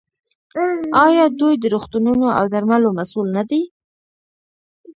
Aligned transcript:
آیا 1.05 1.25
دوی 1.39 1.53
د 1.59 1.65
روغتونونو 1.73 2.25
او 2.37 2.45
درملو 2.53 2.89
مسوول 2.97 3.27
نه 3.37 3.43
دي؟ 3.49 3.61